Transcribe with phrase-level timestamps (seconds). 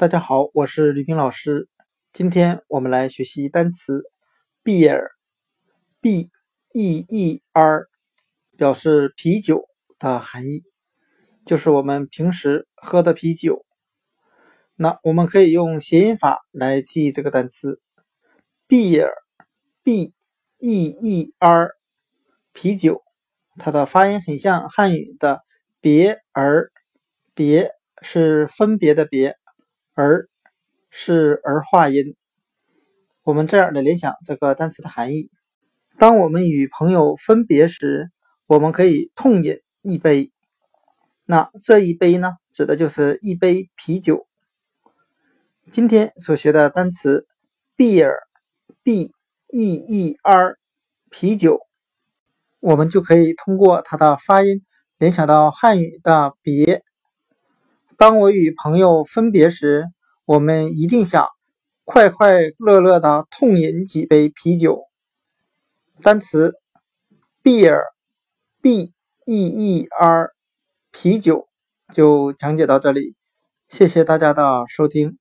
[0.00, 1.68] 大家好，我是吕冰老师。
[2.10, 4.02] 今天我们来学习单词
[4.64, 6.30] beer，b
[6.72, 7.86] e e r，
[8.56, 9.68] 表示啤酒
[9.98, 10.64] 的含义，
[11.44, 13.66] 就是我们平时喝的啤酒。
[14.74, 17.78] 那我们可以用谐音法来记这个单词
[18.68, 20.14] beer，b
[20.60, 21.72] e e r，
[22.54, 23.02] 啤酒。
[23.58, 25.42] 它的发音很像汉语的
[25.78, 26.72] 别儿，
[27.34, 27.70] 别
[28.00, 29.36] 是分别的别。
[30.00, 30.28] 儿
[30.90, 32.16] 是儿化音，
[33.22, 35.30] 我们这样的联想这个单词的含义：
[35.98, 38.10] 当我们与朋友分别时，
[38.46, 40.32] 我们可以痛饮一杯。
[41.26, 44.26] 那这一杯呢，指的就是一杯啤酒。
[45.70, 47.26] 今天所学的单词
[47.76, 49.12] beer，b
[49.48, 50.56] e e r，
[51.10, 51.60] 啤酒，
[52.58, 54.64] 我们就可以通过它的发音
[54.98, 56.82] 联想到汉语的别。
[58.00, 59.84] 当我与朋友分别时，
[60.24, 61.28] 我们一定想
[61.84, 64.84] 快快乐乐的痛饮几杯啤酒。
[66.00, 66.54] 单词
[67.42, 68.94] beer，b
[69.26, 70.30] e e r，
[70.90, 71.46] 啤酒
[71.92, 73.16] 就讲解到这里，
[73.68, 75.19] 谢谢大家的收听。